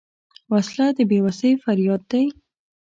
وسله 0.51 0.87
د 0.97 0.99
بېوسۍ 1.09 1.51
فریاد 1.63 2.01
دی 2.11 2.23